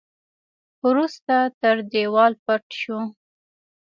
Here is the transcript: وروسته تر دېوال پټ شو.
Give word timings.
وروسته 0.87 1.35
تر 1.61 1.75
دېوال 1.91 2.33
پټ 2.45 2.63
شو. 2.81 2.99